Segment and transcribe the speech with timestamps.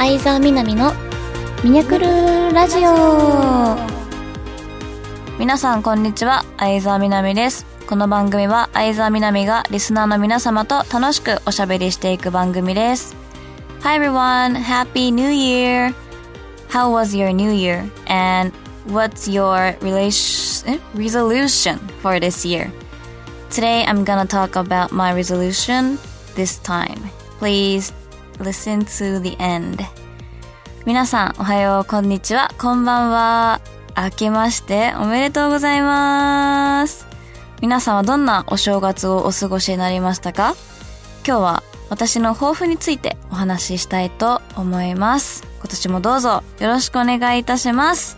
[0.00, 0.94] 相沢みなみの
[1.62, 2.06] ミニャクル
[2.54, 3.76] ラジオ
[5.38, 13.14] 皆さんこんにちは相沢みなみですこの番組は相沢みなみがリスナーの皆様と楽しくおしゃべりしていく番組です
[13.82, 15.92] Hi everyone, Happy New Year!
[16.70, 17.84] How was your New Year?
[18.06, 18.54] And
[18.86, 22.72] what's your relation, resolution for this year?
[23.50, 25.98] Today I'm gonna talk about my resolution
[26.36, 27.10] this time.
[27.38, 27.92] Please
[28.40, 29.84] listen to the end.
[30.86, 33.60] 皆さんおはよう、こんにちは、こんばんは。
[33.96, 37.06] 明けましておめでとうございます。
[37.60, 40.54] 皆さんはどんなお正月をお過ごしになりましたか？
[41.26, 45.44] 今日は私の抱負についてお話ししたいと思います。
[45.58, 48.16] 今年もどうぞよろしくお願いいたします。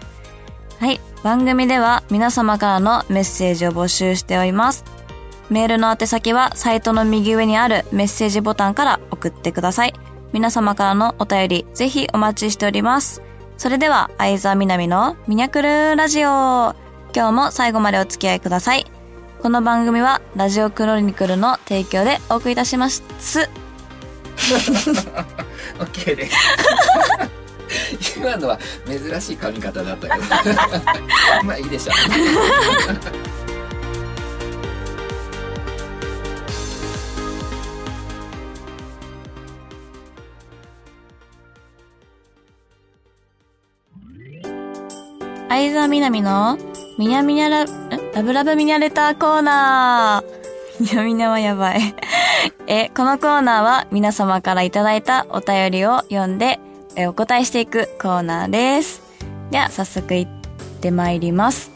[0.79, 1.01] はい。
[1.25, 4.85] 番組では皆様からのメッセージを募集しております。
[5.51, 9.95] メールの宛先はサイトの右上にあるメッセージボタンから送ってください。
[10.33, 13.23] 皆様からのお便りぜひお待ちしております。
[13.59, 16.75] それでは、相沢みなみのミニャクルラジオ。
[17.15, 18.87] 今日も最後までお付き合いください。
[19.43, 23.03] この番組はラジオクロニクルの提供でお送りいたします。
[25.79, 26.37] OK です。
[28.19, 30.25] 今のは珍しい髪型だったけど。
[31.45, 33.42] まあいいでしょう。
[45.53, 46.57] 相沢みなみの
[46.97, 47.67] ミニャミニャラ、
[48.15, 50.83] ラブラブミニャレターコーナー。
[50.83, 51.95] ミニャミニャはやばい。
[52.67, 56.59] え、このコーナーは皆様からいただいたお便りを読んで
[56.97, 59.03] えお答えしていくコーナーです。
[59.51, 60.27] では、早速いっ
[60.81, 61.71] てまいります。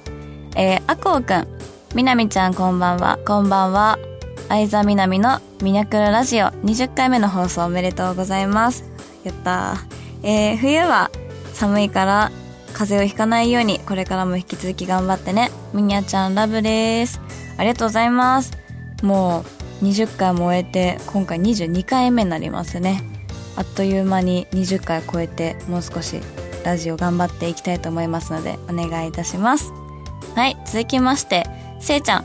[0.56, 1.46] えー、あこうくん、
[1.94, 3.98] みなみちゃんこんばんは、こんばんは。
[4.48, 8.86] 相沢みなみのミニャクルラジオ20回目の放送おめでとうございます。
[9.22, 9.76] やったー。
[10.22, 11.10] えー、冬は
[11.52, 12.30] 寒いから
[12.76, 15.50] 風邪をひかないようにこれからも引き続き頑張ってね。
[15.72, 17.22] みにゃちゃんラブです。
[17.56, 18.52] ありがとうございます。
[19.02, 19.46] も
[19.80, 23.02] う20回も終えて今回22回目になりますね。
[23.56, 26.20] あっという間に20回超えてもう少し
[26.66, 29.72] ラジオ頑張っていきたいと思いますのでお願いいたします。
[30.34, 31.46] はい、続きまして、
[31.80, 32.24] せいちゃん。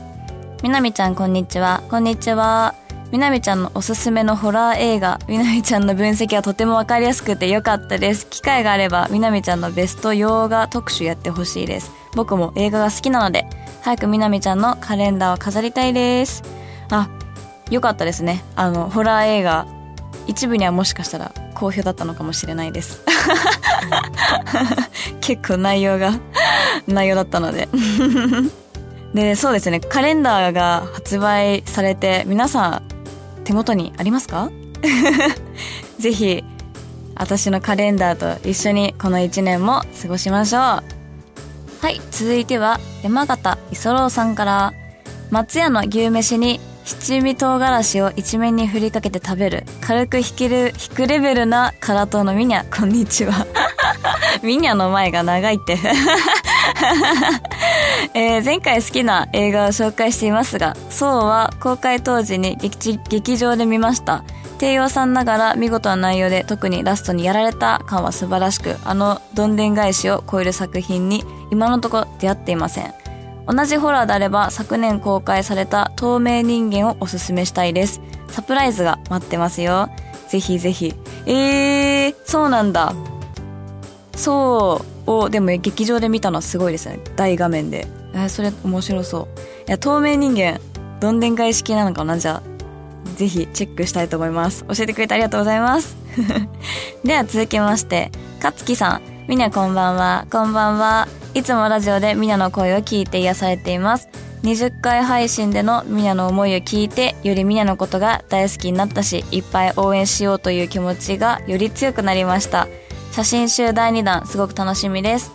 [0.62, 1.82] みなみちゃんこんにちは。
[1.88, 2.81] こんにちは。
[3.12, 8.26] みなみちゃんのおすすめのホラー映画、みなみちゃんの分析はとてもわかりやすくてよかったです。
[8.26, 11.92] 機会があれば、みなみちゃんのベスト洋画特集やってほしいです。
[12.14, 13.46] 僕も映画が好きなので、
[13.82, 16.42] 早くみなみちゃんのカレンダーを飾りたいです。
[16.90, 17.10] あ、
[17.70, 18.42] よかったですね。
[18.56, 19.66] あの、ホラー映画、
[20.26, 23.02] 一部にはもしかしたら好評だったのかもしれないです。
[25.20, 26.12] 結構内容が、
[26.88, 27.68] 内容だったので。
[29.12, 32.91] で、そうですね、カレンダーが発売されて、皆さん、
[33.44, 34.50] 手元にありますか？
[35.98, 36.44] ぜひ、
[37.14, 40.62] 私のカレンダーと一緒にこの一年も過ごしましょう。
[40.62, 40.82] は
[41.90, 44.72] い、続いては山形磯郎さんから、
[45.30, 53.46] 松屋の牛飯に七味唐辛子を一面に振りかけて食べる、軽く引ける、引くレベルな辛党のミニャ、こんにちは。
[54.42, 55.78] ミニャの前が長いって。
[58.14, 64.24] えー前回好きな映画を紹介していますが、そうは公開当時に劇劇場で見ました。
[64.58, 72.94] 低予算ながら見事な内容で特にラストにやられた感は素晴らしく、あのどんでん返しを超える作品に今のところ出会っていません。
[73.46, 78.00] 同じホラーであれば昨年公開された透明人間をおすすめしたいです。
[78.28, 79.88] サプライズが待ってますよ。
[80.28, 80.94] ぜひぜひ。
[81.26, 82.94] えー、そうなんだ。
[84.14, 86.98] そうをでも劇場で見たのはすごいですね。
[87.16, 87.86] 大画面で。
[88.14, 89.68] えそれ面白そう。
[89.68, 90.60] いや透明人間
[91.00, 92.18] どんでん返し系なのかな？
[92.18, 92.52] じゃあ
[93.16, 94.64] ぜひチェックしたいと思います。
[94.64, 95.96] 教えてくれてありがとうございます。
[97.04, 99.02] では続きましてかつきさん。
[99.28, 100.26] みなこんばんは。
[100.30, 101.08] こんばんは。
[101.34, 104.08] いつもラジオでみなの声を聞いて癒されています。
[104.42, 112.66] 20回配信でのみなの思いを聞いてよりみなのことが大好きになったしいっぱい応援しようという気持ちがより強くなりました。
[113.12, 115.32] 写真集第2弾すごく楽しみです、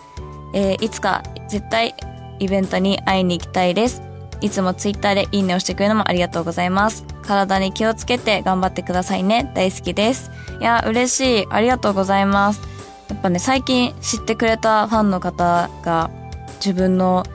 [0.53, 1.95] えーいつか絶対
[2.39, 4.01] イベントに会いに行きたいです。
[4.41, 7.05] いつもツイッターでいいねをしてくれるのもありがとうございます。
[7.23, 9.51] 体に気をつけて頑張ってくださいね。
[9.55, 10.29] 大好きです。
[10.59, 11.47] いや嬉しい。
[11.49, 12.61] ありがとうございます。
[13.09, 16.11] やっぱね最近知ってくれたファンの方が
[16.55, 17.25] 自分の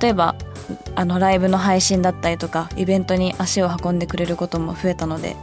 [0.00, 0.34] 例えば
[0.94, 5.36] あのライブの配信だったりとかイベントに足を運んでくれることも増えたので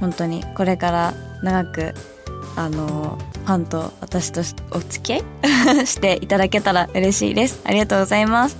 [0.00, 1.94] 本当にこれから長く
[2.56, 8.56] あのファンと私とお付き合いしていただけたら嬉しいですありがとうございます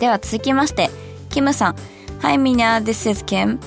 [0.00, 0.90] では続きまして
[1.28, 1.76] キムさん
[2.22, 3.58] Hi Mina, this is Kim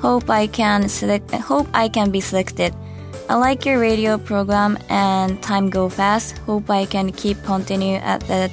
[0.00, 2.74] Hope I can select Hope I can be selected
[3.28, 6.36] I like your radio program and time go fast.
[6.38, 8.50] Hope I can keep continue at the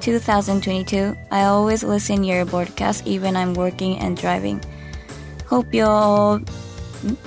[0.00, 1.16] 2022.
[1.30, 4.60] I always listen your broadcast even I'm working and driving.
[5.46, 6.40] Hope you all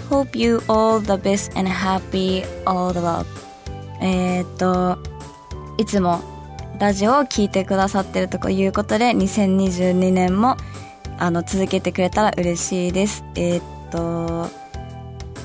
[0.10, 3.25] hope you all the best and happy all the love.
[4.02, 4.98] えっと、
[5.78, 6.22] いつも
[6.80, 10.58] ラジオを聞いてくださってるということで、2022年も
[11.18, 13.24] あの続けてくれたら嬉しいです。
[13.36, 14.50] えーっと、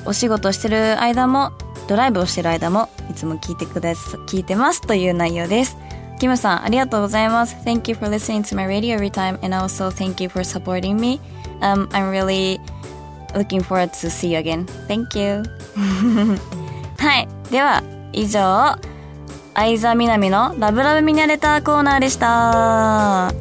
[0.04, 1.52] お仕事してる間も、
[1.86, 5.76] ドライブをしてる間も、いつも聞いてくださ、聞いてますという内容です。
[6.19, 7.56] キムさん、ありがとうございます。
[7.64, 11.20] Thank you for listening to my radio every time and also thank you for supporting me.
[11.60, 12.60] Um, I'm really
[13.34, 14.66] looking forward to see you again.
[14.86, 15.42] Thank you.
[16.98, 17.28] はい。
[17.50, 17.82] では、
[18.12, 18.76] 以上、
[19.54, 23.32] 相座みなみのラブラブミニャレターコーナーでした。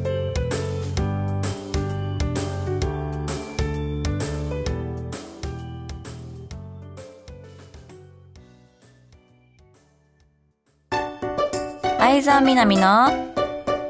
[11.98, 13.10] 相沢みなみの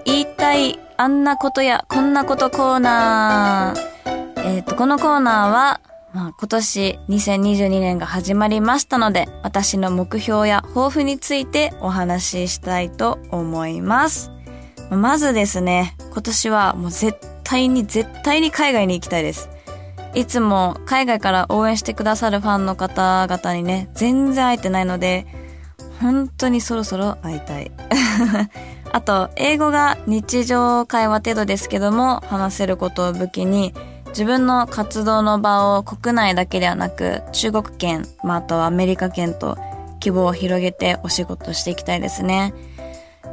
[0.04, 3.98] 言いたいあんなことやこんなことコーナー。
[4.44, 5.80] えっ、と、このコーナーは、
[6.14, 14.30] まあ、今年2022年が始まりましたので、私の目標や抱負についてお話ししたいと思います。
[14.90, 19.50] まずですね、今年はもう絶対に絶対に海外に行きたいです。
[20.14, 25.26] いつも海外から応援してくださるファンの方々にね、全然会えてないので、
[26.00, 27.70] 本当にそろそろ会いたい。
[28.90, 33.74] あと、英語が日常会話程度ですけども、話せることを武器に、
[34.08, 39.56] 自分の活動の場を国内だけではなく、中国圏、まあ、あとはアメリカ圏と
[40.00, 42.54] 規模を広げてお仕事していきたいですね。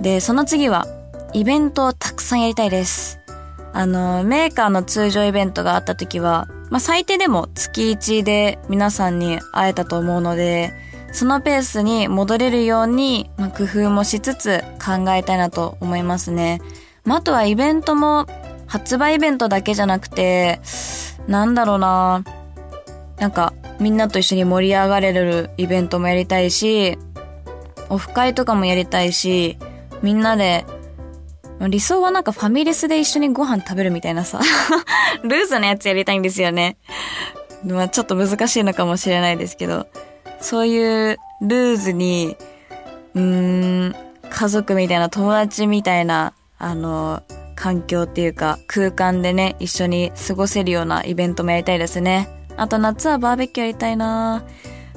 [0.01, 0.86] で、その次は、
[1.33, 3.19] イベントをたくさんやりたいです。
[3.74, 10.74] あの、メーカーの通常イベントがあった時は、まあ、最低でも月1で皆さんに会えたと思うので、
[11.12, 16.62] そのペースに戻れるように、まあ、工夫もしつつ考えたいなと思いますね。
[17.06, 18.27] まあ、あとはイベントも、
[18.67, 20.59] 発売イベントだけじゃなくて、
[21.27, 22.23] なんだろうな
[23.17, 26.97] なんか、みんなと一緒に盛り上がれるイベントもやりたいし、
[27.89, 29.57] オフ会とかもやりたいし、
[30.01, 30.65] みんなで、
[31.69, 34.41] 理想はなんかファミレスで一緒にご飯食べるみたいなさ、
[35.23, 36.77] ルーズなやつやりたいんですよね。
[37.63, 39.88] まあちょっと難しいのかもしれないですけど、
[40.41, 42.35] そういうルーズに、
[43.15, 43.95] うーん、
[44.29, 47.23] 家族みたいな友達みたいな、あの、
[47.55, 52.29] 環境っていうか空間でね、一緒に過ごせるようなイベントもやりたいですね。
[52.57, 54.43] あと夏はバーベキューやりたいな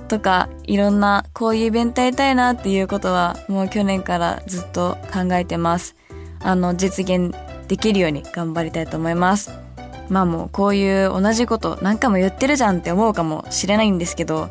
[0.08, 5.96] とか、いろんなこういうイベントやりたいなっていうことはもう去年からずっと考えてます。
[6.40, 7.34] あの、実現
[7.66, 9.50] できるように頑張りたいと思います。
[10.08, 14.48] まあもうこういう同じこと何回も言ってるじゃんって思うかもしれないんですけど、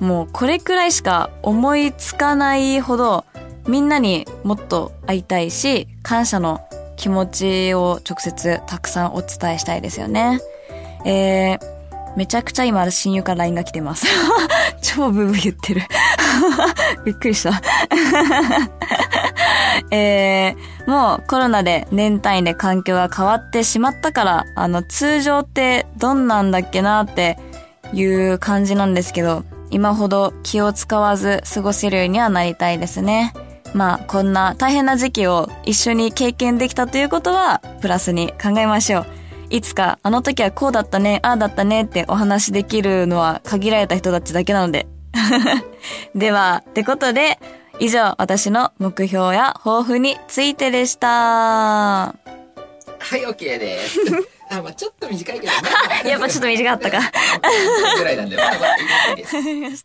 [0.00, 3.24] もうこれくらいしか思いつかないほど
[3.66, 6.67] みんなにもっと会いたいし、感謝の
[6.98, 10.40] 気持ちを直接たくさんお伝えしたいですよね。
[11.06, 14.06] えー、めちゃくちゃ今親友から LINE が来てます。
[14.82, 15.82] 超ブーブー言ってる。
[17.06, 17.52] びっくりした。
[19.92, 27.38] えー、もうコロナで年単位で環境が変わってしまったから、あの、通常ってどんなんだっけなって
[27.92, 33.32] いう感じなんですけど、今ほど気を使わず過ごせるようにはなりたいですね。
[33.74, 39.06] まあ、こんな大変な時期を一緒に経験できたということは、プラスに考えましょう。
[39.50, 44.86] いつか、あの時はこうだったね、ああだったねってお話できるのは限られた人たちだけなので。
[46.14, 47.38] では、ってことで、
[47.80, 51.08] 以上、私の目標や抱負についてでした。
[51.08, 52.14] は
[53.16, 54.00] い、OK です。
[54.50, 57.10] あ、まあちょっと短いけど、 まあまあやっぱちょっと短かったか。
[57.96, 59.84] ぐらいなんで、まだまだいいです。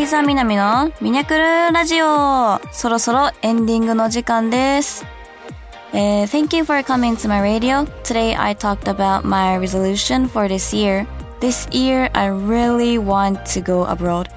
[0.00, 2.60] 相沢みなみのミニャクルラジオ。
[2.72, 5.04] そろそろエンディングの時間です。
[5.92, 7.84] Uh, thank you for coming to my radio.
[8.02, 11.06] Today I talked about my resolution for this year.
[11.40, 14.28] This year I really want to go abroad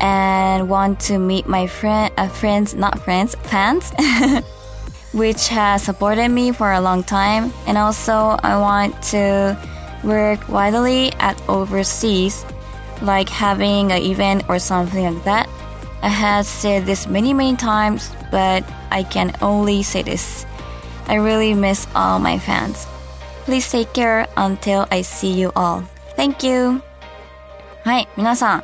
[0.00, 3.92] and want to meet my friend, uh, friends, not friends, fans,
[5.12, 7.52] which has supported me for a long time.
[7.66, 9.56] And also I want to
[10.02, 12.44] work widely at overseas,
[13.01, 15.49] like having an event or something like that.
[16.01, 20.45] I have said this many, many times, but I can only say this.
[21.07, 22.87] I really miss all my fans.
[23.45, 25.83] Please take care until I see you all.
[26.15, 26.81] Thank you.
[27.83, 28.63] はい、皆さん、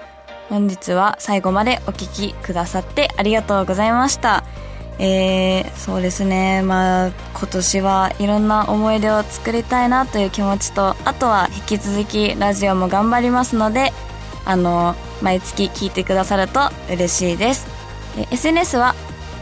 [0.50, 4.44] 本日は最後までお聞きくださってありがとうございました。
[5.00, 13.94] えー、そうですね、まあ、今年はいろんな思い出を作りたいなという気持ちと、あとは引き続きラジオも頑張りますので、
[14.50, 17.68] あの、毎月聞いてくださると嬉しいです。
[18.32, 18.96] SNS は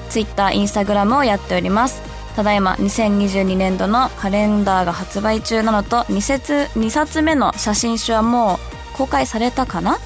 [0.10, 2.02] Twitter、Instagram をやっております。
[2.36, 8.56] ただいま2022年度のカレンダーが発売中なのと2冊 ,2 冊目の写真集はも
[8.94, 9.98] う公開されたかな？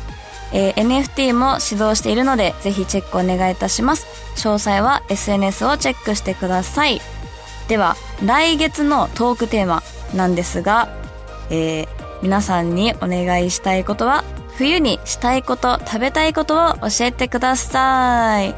[0.52, 7.02] えー NFT も指導しているのでぜひチェックお願いいたします詳細は SNS をチェックしてください
[7.68, 9.84] では来月のトークテーマ
[10.16, 10.90] なんですが、
[11.50, 11.88] えー
[12.22, 14.26] 皆さんにお願いしたいことは
[14.60, 18.54] 冬にしたいこと食べたいことを教えてください。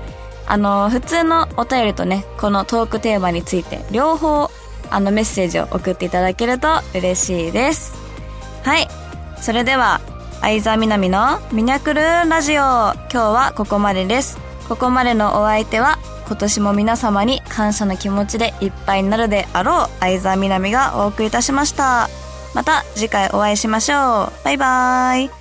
[0.47, 4.49] あの普通のお便りとねこのトークテーマについて両方
[4.89, 7.93] あのメッセージを送っていただけると嬉しいです。
[8.63, 8.87] はい。
[9.39, 10.01] それでは
[10.41, 14.39] 相沢みなみのミニャクルラジオ今日はここまでです。
[14.67, 22.09] ここまでのお相手は今年も皆様に感謝の気持ちでいっぱいになるであろう相沢みなみがお送りいたしました。
[22.55, 24.31] また次回お会いしましょう。
[24.43, 25.40] バイバーイ。